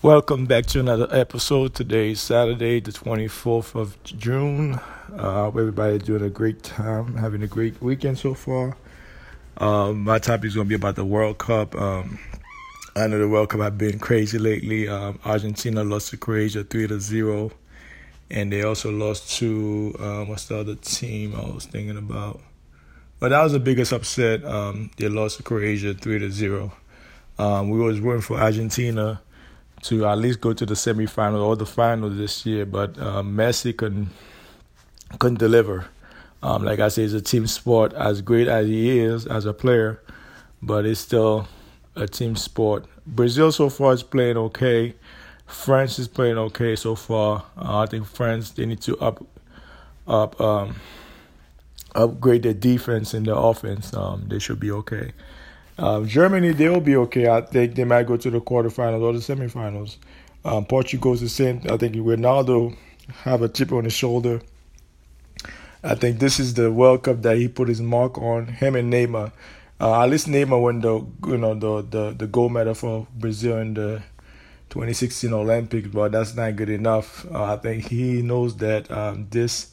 Welcome 0.00 0.46
back 0.46 0.66
to 0.66 0.78
another 0.78 1.08
episode. 1.10 1.74
Today 1.74 2.12
is 2.12 2.20
Saturday, 2.20 2.78
the 2.78 2.92
24th 2.92 3.74
of 3.74 4.00
June. 4.04 4.74
Uh, 5.12 5.32
hope 5.32 5.56
everybody 5.56 5.98
doing 5.98 6.22
a 6.22 6.30
great 6.30 6.62
time, 6.62 7.16
having 7.16 7.42
a 7.42 7.48
great 7.48 7.82
weekend 7.82 8.16
so 8.16 8.32
far. 8.32 8.76
Um, 9.56 10.04
my 10.04 10.20
topic 10.20 10.46
is 10.46 10.54
going 10.54 10.66
to 10.66 10.68
be 10.68 10.76
about 10.76 10.94
the 10.94 11.04
World 11.04 11.38
Cup. 11.38 11.74
Um, 11.74 12.20
I 12.94 13.08
know 13.08 13.18
the 13.18 13.28
World 13.28 13.48
Cup 13.48 13.60
have 13.60 13.76
been 13.76 13.98
crazy 13.98 14.38
lately. 14.38 14.86
Um, 14.86 15.18
Argentina 15.24 15.82
lost 15.82 16.10
to 16.10 16.16
Croatia 16.16 16.62
3 16.62 16.86
to 16.86 17.00
0. 17.00 17.50
And 18.30 18.52
they 18.52 18.62
also 18.62 18.92
lost 18.92 19.36
to, 19.38 19.96
um, 19.98 20.28
what's 20.28 20.44
the 20.44 20.58
other 20.58 20.76
team 20.76 21.34
I 21.34 21.40
was 21.40 21.66
thinking 21.66 21.98
about? 21.98 22.40
But 23.18 23.30
that 23.30 23.42
was 23.42 23.50
the 23.50 23.58
biggest 23.58 23.92
upset. 23.92 24.44
Um, 24.44 24.92
they 24.96 25.08
lost 25.08 25.38
to 25.38 25.42
Croatia 25.42 25.92
3 25.92 26.20
to 26.20 26.30
0. 26.30 26.72
Um, 27.36 27.70
we 27.70 27.80
was 27.80 27.98
rooting 27.98 28.22
for 28.22 28.38
Argentina 28.38 29.22
to 29.82 30.06
at 30.06 30.18
least 30.18 30.40
go 30.40 30.52
to 30.52 30.66
the 30.66 30.74
semifinal 30.74 31.42
or 31.42 31.56
the 31.56 31.66
final 31.66 32.10
this 32.10 32.44
year, 32.44 32.66
but 32.66 32.98
um, 32.98 33.36
Messi 33.36 33.76
couldn't 33.76 34.08
couldn't 35.18 35.38
deliver. 35.38 35.86
Um, 36.42 36.64
like 36.64 36.78
I 36.78 36.88
say, 36.88 37.02
it's 37.02 37.14
a 37.14 37.20
team 37.20 37.46
sport. 37.46 37.92
As 37.94 38.22
great 38.22 38.48
as 38.48 38.66
he 38.66 38.98
is 38.98 39.26
as 39.26 39.44
a 39.44 39.52
player, 39.52 40.00
but 40.62 40.86
it's 40.86 41.00
still 41.00 41.48
a 41.96 42.06
team 42.06 42.36
sport. 42.36 42.86
Brazil 43.06 43.50
so 43.50 43.68
far 43.68 43.92
is 43.92 44.02
playing 44.02 44.36
okay. 44.36 44.94
France 45.46 45.98
is 45.98 46.08
playing 46.08 46.38
okay 46.38 46.76
so 46.76 46.94
far. 46.94 47.44
Uh, 47.56 47.78
I 47.78 47.86
think 47.86 48.06
France 48.06 48.50
they 48.50 48.66
need 48.66 48.80
to 48.82 48.98
up 48.98 49.24
up 50.06 50.40
um, 50.40 50.76
upgrade 51.94 52.42
their 52.42 52.54
defense 52.54 53.14
and 53.14 53.26
their 53.26 53.36
offense. 53.36 53.94
Um, 53.94 54.26
they 54.28 54.38
should 54.38 54.60
be 54.60 54.70
okay. 54.70 55.12
Um, 55.78 56.08
Germany, 56.08 56.52
they'll 56.52 56.80
be 56.80 56.96
okay. 56.96 57.28
I 57.28 57.40
think 57.40 57.76
they 57.76 57.84
might 57.84 58.06
go 58.06 58.16
to 58.16 58.30
the 58.30 58.40
quarterfinals 58.40 59.00
or 59.00 59.12
the 59.12 59.20
semifinals. 59.20 59.96
Um, 60.44 60.64
Portugal's 60.64 61.20
the 61.20 61.28
same. 61.28 61.60
I 61.70 61.76
think 61.76 61.94
Ronaldo 61.94 62.76
have 63.22 63.42
a 63.42 63.48
chip 63.48 63.72
on 63.72 63.84
his 63.84 63.92
shoulder. 63.92 64.40
I 65.82 65.94
think 65.94 66.18
this 66.18 66.40
is 66.40 66.54
the 66.54 66.72
World 66.72 67.04
Cup 67.04 67.22
that 67.22 67.36
he 67.36 67.46
put 67.46 67.68
his 67.68 67.80
mark 67.80 68.18
on. 68.18 68.46
Him 68.46 68.74
and 68.74 68.92
Neymar. 68.92 69.32
Uh, 69.80 70.02
at 70.02 70.10
least 70.10 70.26
Neymar 70.26 70.60
won 70.60 70.80
the 70.80 71.06
you 71.28 71.36
know 71.38 71.54
the 71.54 71.82
the 71.88 72.10
the 72.10 72.26
gold 72.26 72.52
medal 72.52 72.74
for 72.74 73.06
Brazil 73.14 73.58
in 73.58 73.74
the 73.74 74.02
2016 74.70 75.32
Olympics, 75.32 75.86
but 75.88 76.10
that's 76.10 76.34
not 76.34 76.56
good 76.56 76.68
enough. 76.68 77.24
Uh, 77.32 77.54
I 77.54 77.56
think 77.56 77.86
he 77.86 78.22
knows 78.22 78.56
that 78.56 78.90
um, 78.90 79.28
this. 79.30 79.72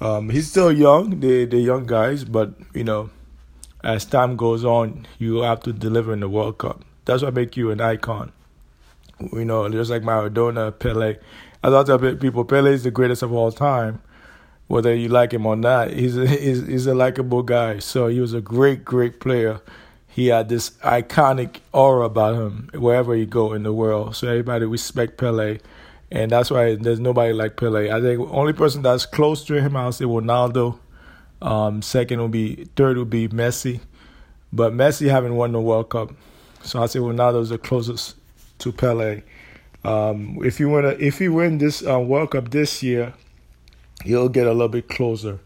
Um, 0.00 0.28
he's 0.28 0.50
still 0.50 0.70
young. 0.70 1.18
They 1.20 1.46
they're 1.46 1.58
young 1.60 1.86
guys, 1.86 2.24
but 2.24 2.52
you 2.74 2.84
know 2.84 3.08
as 3.82 4.04
time 4.04 4.36
goes 4.36 4.64
on, 4.64 5.06
you 5.18 5.38
have 5.38 5.60
to 5.60 5.72
deliver 5.72 6.12
in 6.12 6.20
the 6.20 6.28
World 6.28 6.58
Cup. 6.58 6.84
That's 7.04 7.22
what 7.22 7.34
makes 7.34 7.56
you 7.56 7.70
an 7.70 7.80
icon. 7.80 8.32
You 9.32 9.44
know, 9.44 9.68
just 9.68 9.90
like 9.90 10.02
Maradona, 10.02 10.76
Pele. 10.78 11.16
I 11.62 11.68
thought 11.68 11.86
tell 11.86 11.98
people 12.16 12.44
Pele 12.44 12.72
is 12.72 12.84
the 12.84 12.90
greatest 12.90 13.22
of 13.22 13.32
all 13.32 13.50
time, 13.50 14.00
whether 14.68 14.94
you 14.94 15.08
like 15.08 15.32
him 15.32 15.46
or 15.46 15.56
not. 15.56 15.90
He's 15.90 16.16
a, 16.16 16.26
he's, 16.26 16.66
he's 16.66 16.86
a 16.86 16.94
likable 16.94 17.42
guy. 17.42 17.78
So 17.78 18.08
he 18.08 18.20
was 18.20 18.34
a 18.34 18.40
great, 18.40 18.84
great 18.84 19.20
player. 19.20 19.60
He 20.06 20.28
had 20.28 20.48
this 20.48 20.70
iconic 20.82 21.60
aura 21.72 22.06
about 22.06 22.34
him 22.34 22.70
wherever 22.74 23.14
you 23.14 23.26
go 23.26 23.52
in 23.52 23.62
the 23.62 23.72
world. 23.72 24.16
So 24.16 24.28
everybody 24.28 24.64
respect 24.64 25.16
Pele, 25.16 25.58
and 26.10 26.30
that's 26.30 26.50
why 26.50 26.74
there's 26.74 27.00
nobody 27.00 27.32
like 27.32 27.56
Pele. 27.56 27.90
I 27.90 28.00
think 28.00 28.20
only 28.30 28.52
person 28.52 28.82
that's 28.82 29.06
close 29.06 29.44
to 29.44 29.60
him, 29.60 29.76
I'll 29.76 29.92
say 29.92 30.04
Ronaldo 30.04 30.78
um, 31.40 31.82
second 31.82 32.20
will 32.20 32.28
be 32.28 32.66
third 32.76 32.96
will 32.96 33.04
be 33.04 33.28
Messi, 33.28 33.80
but 34.52 34.72
Messi 34.72 35.08
haven't 35.08 35.36
won 35.36 35.52
the 35.52 35.60
World 35.60 35.90
Cup, 35.90 36.10
so 36.62 36.82
I 36.82 36.86
say 36.86 36.98
Ronaldo's 36.98 37.50
the 37.50 37.58
closest 37.58 38.16
to 38.58 38.72
Pele. 38.72 39.22
Um, 39.84 40.38
if 40.42 40.58
you 40.58 40.68
win 40.68 40.84
a, 40.84 40.88
if 40.88 41.20
you 41.20 41.32
win 41.32 41.58
this 41.58 41.86
uh, 41.86 42.00
World 42.00 42.32
Cup 42.32 42.50
this 42.50 42.82
year, 42.82 43.14
he'll 44.04 44.28
get 44.28 44.46
a 44.46 44.52
little 44.52 44.68
bit 44.68 44.88
closer, 44.88 45.38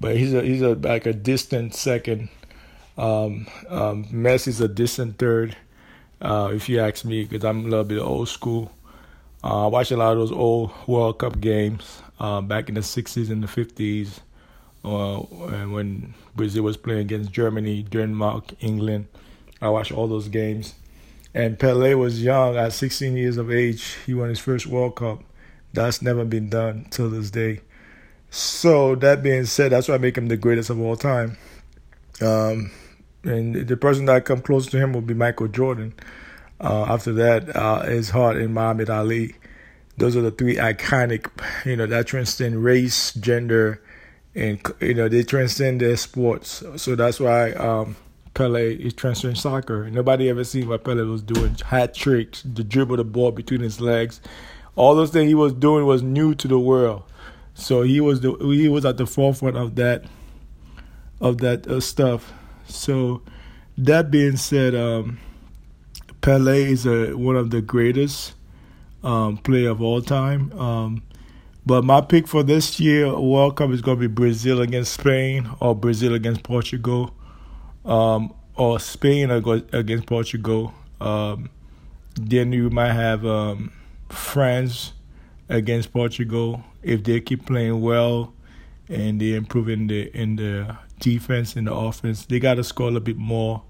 but 0.00 0.16
he's 0.16 0.34
a 0.34 0.42
he's 0.42 0.62
a 0.62 0.74
like 0.74 1.06
a 1.06 1.12
distant 1.12 1.74
second. 1.74 2.28
Um, 2.98 3.46
um, 3.70 4.04
Messi's 4.06 4.60
a 4.60 4.68
distant 4.68 5.16
third, 5.18 5.56
uh, 6.20 6.50
if 6.52 6.68
you 6.68 6.78
ask 6.78 7.06
me, 7.06 7.24
because 7.24 7.42
I'm 7.42 7.64
a 7.64 7.68
little 7.68 7.84
bit 7.84 7.98
old 7.98 8.28
school. 8.28 8.70
Uh, 9.42 9.64
I 9.64 9.66
watch 9.68 9.90
a 9.90 9.96
lot 9.96 10.12
of 10.12 10.18
those 10.18 10.30
old 10.30 10.72
World 10.86 11.18
Cup 11.18 11.40
games 11.40 12.02
uh, 12.20 12.42
back 12.42 12.68
in 12.68 12.76
the 12.76 12.82
60s 12.82 13.30
and 13.30 13.42
the 13.42 13.48
50s 13.48 14.20
uh, 14.84 15.18
when 15.18 16.14
Brazil 16.34 16.64
was 16.64 16.76
playing 16.76 17.00
against 17.00 17.32
Germany, 17.32 17.82
Denmark, 17.82 18.54
England. 18.60 19.06
I 19.60 19.68
watched 19.68 19.92
all 19.92 20.08
those 20.08 20.28
games. 20.28 20.74
And 21.34 21.58
Pele 21.58 21.94
was 21.94 22.22
young, 22.22 22.56
at 22.56 22.72
16 22.72 23.16
years 23.16 23.36
of 23.36 23.50
age. 23.50 23.96
He 24.04 24.12
won 24.12 24.28
his 24.28 24.38
first 24.38 24.66
World 24.66 24.96
Cup. 24.96 25.22
That's 25.72 26.02
never 26.02 26.24
been 26.24 26.50
done 26.50 26.86
till 26.90 27.08
this 27.08 27.30
day. 27.30 27.60
So 28.28 28.94
that 28.96 29.22
being 29.22 29.46
said, 29.46 29.72
that's 29.72 29.88
why 29.88 29.94
I 29.94 29.98
make 29.98 30.16
him 30.16 30.28
the 30.28 30.36
greatest 30.36 30.68
of 30.68 30.80
all 30.80 30.96
time. 30.96 31.38
Um, 32.20 32.70
and 33.24 33.66
the 33.66 33.76
person 33.76 34.06
that 34.06 34.24
come 34.24 34.42
close 34.42 34.66
to 34.66 34.78
him 34.78 34.92
will 34.92 35.00
be 35.00 35.14
Michael 35.14 35.48
Jordan. 35.48 35.94
Uh, 36.60 36.84
after 36.84 37.12
that 37.12 37.54
uh, 37.56 37.82
is 37.86 38.10
Hart 38.10 38.36
and 38.36 38.54
Muhammad 38.54 38.90
Ali. 38.90 39.34
Those 39.96 40.16
are 40.16 40.22
the 40.22 40.30
three 40.30 40.56
iconic, 40.56 41.28
you 41.66 41.76
know, 41.76 41.86
that 41.86 42.06
transcend 42.06 42.62
race, 42.62 43.12
gender, 43.14 43.82
and 44.34 44.60
you 44.80 44.94
know 44.94 45.08
they 45.08 45.22
transcend 45.22 45.80
their 45.80 45.96
sports. 45.96 46.62
So 46.76 46.96
that's 46.96 47.20
why 47.20 47.52
um, 47.52 47.96
Pele 48.34 48.74
is 48.74 48.94
transcending 48.94 49.36
soccer. 49.36 49.90
Nobody 49.90 50.28
ever 50.28 50.44
seen 50.44 50.68
what 50.68 50.84
Pele 50.84 51.02
was 51.02 51.22
doing 51.22 51.56
hat 51.64 51.94
tricks, 51.94 52.42
the 52.42 52.64
dribble 52.64 52.96
the 52.96 53.04
ball 53.04 53.32
between 53.32 53.60
his 53.60 53.80
legs, 53.80 54.20
all 54.76 54.94
those 54.94 55.10
things 55.10 55.28
he 55.28 55.34
was 55.34 55.52
doing 55.52 55.86
was 55.86 56.02
new 56.02 56.34
to 56.34 56.48
the 56.48 56.58
world. 56.58 57.02
So 57.54 57.82
he 57.82 58.00
was 58.00 58.20
the 58.20 58.32
he 58.38 58.68
was 58.68 58.84
at 58.84 58.96
the 58.96 59.06
forefront 59.06 59.56
of 59.56 59.74
that 59.76 60.04
of 61.20 61.38
that 61.38 61.66
uh, 61.66 61.80
stuff. 61.80 62.32
So 62.66 63.22
that 63.76 64.10
being 64.10 64.36
said, 64.36 64.74
um, 64.74 65.18
Pele 66.20 66.62
is 66.62 66.86
a, 66.86 67.12
one 67.12 67.36
of 67.36 67.50
the 67.50 67.60
greatest 67.60 68.34
um, 69.04 69.36
player 69.36 69.70
of 69.70 69.82
all 69.82 70.00
time. 70.00 70.52
Um, 70.58 71.02
but 71.64 71.84
my 71.84 72.00
pick 72.00 72.26
for 72.26 72.42
this 72.42 72.80
year 72.80 73.18
World 73.18 73.56
Cup 73.56 73.70
is 73.70 73.82
going 73.82 73.98
to 73.98 74.08
be 74.08 74.12
Brazil 74.12 74.60
against 74.60 74.94
Spain 74.94 75.48
or 75.60 75.74
Brazil 75.74 76.14
against 76.14 76.42
Portugal, 76.42 77.14
um, 77.84 78.34
or 78.56 78.80
Spain 78.80 79.30
against 79.30 80.06
Portugal. 80.06 80.74
Um, 81.00 81.50
then 82.14 82.52
you 82.52 82.70
might 82.70 82.92
have 82.92 83.24
um, 83.24 83.72
France 84.08 84.92
against 85.48 85.92
Portugal 85.92 86.62
if 86.82 87.04
they 87.04 87.20
keep 87.20 87.46
playing 87.46 87.80
well 87.80 88.34
and 88.88 89.20
they 89.20 89.34
improve 89.34 89.68
in 89.68 89.86
the 89.86 90.10
in 90.16 90.36
the 90.36 90.76
defense 90.98 91.56
and 91.56 91.66
the 91.66 91.74
offense. 91.74 92.26
They 92.26 92.38
got 92.38 92.54
to 92.54 92.64
score 92.64 92.86
a 92.88 92.90
little 92.90 93.04
bit 93.04 93.16
more 93.16 93.62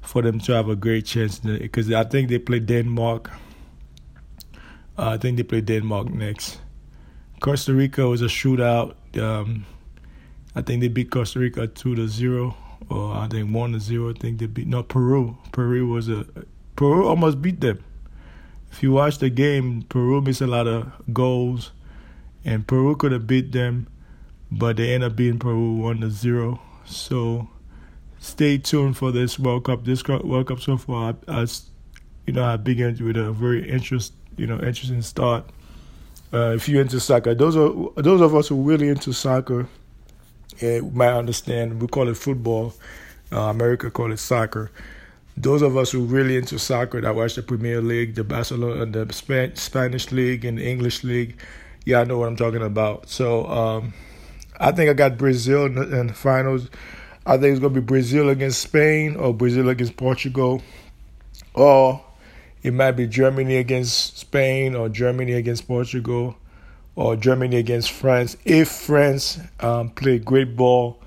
for 0.00 0.22
them 0.22 0.40
to 0.40 0.52
have 0.52 0.68
a 0.68 0.76
great 0.76 1.06
chance 1.06 1.38
because 1.38 1.90
I 1.92 2.04
think 2.04 2.28
they 2.28 2.38
play 2.38 2.60
Denmark. 2.60 3.30
Uh, 4.98 5.10
I 5.10 5.16
think 5.16 5.36
they 5.36 5.42
play 5.42 5.60
Denmark 5.60 6.10
next. 6.12 6.58
Costa 7.42 7.74
Rica 7.74 8.06
was 8.06 8.22
a 8.22 8.26
shootout. 8.26 8.94
Um, 9.20 9.66
I 10.54 10.62
think 10.62 10.80
they 10.80 10.86
beat 10.86 11.10
Costa 11.10 11.40
Rica 11.40 11.66
two 11.66 11.96
to 11.96 12.06
zero, 12.06 12.56
or 12.88 13.16
I 13.16 13.26
think 13.26 13.52
one 13.52 13.72
to 13.72 13.80
zero. 13.80 14.10
I 14.10 14.12
think 14.12 14.38
they 14.38 14.46
beat 14.46 14.68
no 14.68 14.84
Peru. 14.84 15.36
Peru 15.50 15.88
was 15.88 16.08
a 16.08 16.24
Peru 16.76 17.04
almost 17.04 17.42
beat 17.42 17.60
them. 17.60 17.82
If 18.70 18.80
you 18.84 18.92
watch 18.92 19.18
the 19.18 19.28
game, 19.28 19.82
Peru 19.88 20.22
missed 20.22 20.40
a 20.40 20.46
lot 20.46 20.68
of 20.68 20.92
goals, 21.12 21.72
and 22.44 22.64
Peru 22.64 22.94
could 22.94 23.10
have 23.10 23.26
beat 23.26 23.50
them, 23.50 23.88
but 24.52 24.76
they 24.76 24.94
end 24.94 25.02
up 25.02 25.16
beating 25.16 25.40
Peru 25.40 25.74
one 25.74 26.00
to 26.02 26.10
zero. 26.10 26.60
So 26.84 27.50
stay 28.20 28.56
tuned 28.58 28.96
for 28.96 29.10
this 29.10 29.36
World 29.36 29.64
Cup. 29.64 29.84
This 29.84 30.06
World 30.06 30.46
Cup 30.46 30.60
so 30.60 30.76
far, 30.76 31.16
as 31.26 31.68
you 32.24 32.34
know, 32.34 32.44
I 32.44 32.56
began 32.56 32.96
with 33.04 33.16
a 33.16 33.32
very 33.32 33.68
interest, 33.68 34.12
you 34.36 34.46
know, 34.46 34.60
interesting 34.60 35.02
start. 35.02 35.44
Uh, 36.32 36.54
if 36.54 36.68
you're 36.68 36.80
into 36.80 36.98
soccer, 36.98 37.34
those 37.34 37.56
are 37.56 37.70
those 37.96 38.20
of 38.20 38.34
us 38.34 38.48
who 38.48 38.58
are 38.58 38.64
really 38.64 38.88
into 38.88 39.12
soccer 39.12 39.68
uh, 40.62 40.78
might 40.92 41.12
understand. 41.12 41.80
We 41.80 41.88
call 41.88 42.08
it 42.08 42.16
football. 42.16 42.74
Uh, 43.30 43.40
America 43.42 43.90
call 43.90 44.12
it 44.12 44.18
soccer. 44.18 44.70
Those 45.36 45.62
of 45.62 45.76
us 45.76 45.92
who 45.92 46.02
are 46.04 46.06
really 46.06 46.36
into 46.36 46.58
soccer 46.58 47.00
that 47.00 47.14
watch 47.14 47.34
the 47.34 47.42
Premier 47.42 47.80
League, 47.80 48.14
the 48.14 48.24
Barcelona, 48.24 48.84
the 48.86 49.12
Span- 49.12 49.56
Spanish 49.56 50.12
League, 50.12 50.44
and 50.44 50.58
the 50.58 50.68
English 50.68 51.02
League, 51.04 51.40
yeah, 51.84 52.00
I 52.00 52.04
know 52.04 52.18
what 52.18 52.28
I'm 52.28 52.36
talking 52.36 52.62
about. 52.62 53.08
So 53.08 53.46
um, 53.46 53.94
I 54.60 54.72
think 54.72 54.90
I 54.90 54.92
got 54.92 55.16
Brazil 55.16 55.66
in 55.66 55.74
the, 55.74 56.00
in 56.00 56.06
the 56.08 56.14
finals. 56.14 56.68
I 57.24 57.38
think 57.38 57.52
it's 57.52 57.60
gonna 57.60 57.74
be 57.74 57.80
Brazil 57.80 58.28
against 58.28 58.60
Spain 58.60 59.16
or 59.16 59.32
Brazil 59.32 59.68
against 59.68 59.96
Portugal, 59.96 60.62
or 61.54 62.04
it 62.62 62.72
might 62.72 62.92
be 62.92 63.06
Germany 63.06 63.56
against 63.56 64.18
Spain 64.18 64.74
or 64.74 64.88
Germany 64.88 65.32
against 65.32 65.66
Portugal 65.66 66.36
or 66.94 67.16
Germany 67.16 67.56
against 67.56 67.90
France. 67.90 68.36
If 68.44 68.68
France 68.68 69.40
um, 69.60 69.90
play 69.90 70.18
great 70.18 70.56
ball 70.56 70.98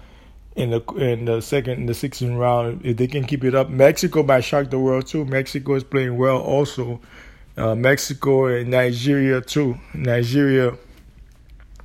in 0.55 0.71
the 0.71 0.81
in 0.95 1.25
the 1.25 1.41
second 1.41 1.79
in 1.79 1.85
the 1.85 1.93
16th 1.93 2.37
round, 2.37 2.85
if 2.85 2.97
they 2.97 3.07
can 3.07 3.23
keep 3.25 3.43
it 3.43 3.55
up, 3.55 3.69
Mexico 3.69 4.23
might 4.23 4.41
shock 4.41 4.69
the 4.69 4.79
world 4.79 5.07
too. 5.07 5.25
Mexico 5.25 5.75
is 5.75 5.83
playing 5.83 6.17
well 6.17 6.37
also. 6.41 6.99
Uh, 7.57 7.73
Mexico 7.73 8.47
and 8.47 8.69
Nigeria 8.69 9.39
too. 9.39 9.77
Nigeria, 9.93 10.73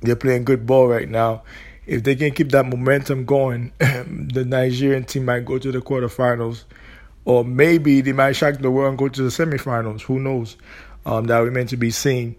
they're 0.01 0.17
playing 0.17 0.43
good 0.43 0.65
ball 0.65 0.87
right 0.87 1.07
now. 1.07 1.43
If 1.85 2.03
they 2.03 2.15
can 2.15 2.31
keep 2.31 2.49
that 2.51 2.65
momentum 2.65 3.25
going, 3.25 3.71
the 3.79 4.43
Nigerian 4.45 5.05
team 5.05 5.25
might 5.25 5.45
go 5.45 5.57
to 5.57 5.71
the 5.71 5.79
quarterfinals, 5.79 6.65
or 7.25 7.43
maybe 7.43 8.01
they 8.01 8.13
might 8.13 8.33
shock 8.33 8.57
the 8.57 8.71
world 8.71 8.89
and 8.89 8.97
go 8.97 9.07
to 9.07 9.21
the 9.21 9.29
semifinals. 9.29 10.01
Who 10.01 10.19
knows? 10.19 10.57
Um, 11.05 11.25
that 11.25 11.39
remains 11.39 11.69
to 11.71 11.77
be 11.77 11.91
seen. 11.91 12.35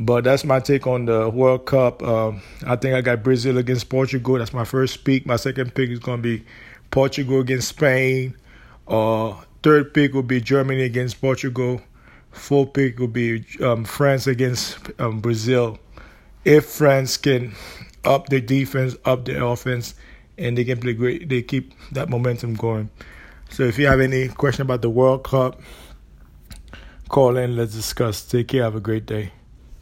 But 0.00 0.24
that's 0.24 0.44
my 0.44 0.60
take 0.60 0.86
on 0.86 1.06
the 1.06 1.28
World 1.28 1.66
Cup. 1.66 2.02
Um, 2.02 2.40
I 2.64 2.76
think 2.76 2.94
I 2.94 3.00
got 3.00 3.24
Brazil 3.24 3.58
against 3.58 3.88
Portugal. 3.88 4.38
That's 4.38 4.52
my 4.52 4.64
first 4.64 5.04
pick. 5.04 5.26
My 5.26 5.36
second 5.36 5.74
pick 5.74 5.90
is 5.90 5.98
going 5.98 6.22
to 6.22 6.38
be 6.38 6.44
Portugal 6.90 7.40
against 7.40 7.68
Spain. 7.68 8.36
Uh, 8.86 9.34
third 9.62 9.92
pick 9.92 10.14
will 10.14 10.22
be 10.22 10.40
Germany 10.40 10.82
against 10.82 11.20
Portugal. 11.20 11.80
Fourth 12.30 12.74
pick 12.74 12.98
will 12.98 13.08
be 13.08 13.44
um, 13.60 13.84
France 13.84 14.26
against 14.26 14.78
um, 15.00 15.20
Brazil. 15.20 15.78
If 16.44 16.66
France 16.66 17.16
can 17.16 17.54
up 18.04 18.28
their 18.28 18.40
defense, 18.40 18.96
up 19.04 19.24
their 19.24 19.42
offense, 19.42 19.94
and 20.38 20.56
they 20.56 20.64
can 20.64 20.78
play 20.78 20.92
great, 20.92 21.28
they 21.28 21.42
keep 21.42 21.74
that 21.90 22.08
momentum 22.08 22.54
going. 22.54 22.90
So 23.50 23.64
if 23.64 23.78
you 23.78 23.86
have 23.86 24.00
any 24.00 24.28
question 24.28 24.62
about 24.62 24.82
the 24.82 24.90
World 24.90 25.24
Cup, 25.24 25.60
call 27.08 27.36
in. 27.36 27.56
Let's 27.56 27.74
discuss. 27.74 28.24
Take 28.24 28.48
care. 28.48 28.62
Have 28.62 28.76
a 28.76 28.80
great 28.80 29.06
day. 29.06 29.32